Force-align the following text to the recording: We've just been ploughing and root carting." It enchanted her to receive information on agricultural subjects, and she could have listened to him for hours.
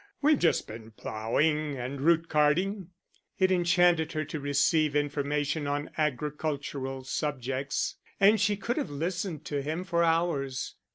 We've 0.19 0.39
just 0.39 0.65
been 0.65 0.89
ploughing 0.89 1.77
and 1.77 2.01
root 2.01 2.27
carting." 2.27 2.89
It 3.37 3.51
enchanted 3.51 4.13
her 4.13 4.25
to 4.25 4.39
receive 4.39 4.95
information 4.95 5.67
on 5.67 5.91
agricultural 5.95 7.03
subjects, 7.03 7.97
and 8.19 8.41
she 8.41 8.57
could 8.57 8.77
have 8.77 8.89
listened 8.89 9.45
to 9.45 9.61
him 9.61 9.83
for 9.83 10.03
hours. 10.03 10.73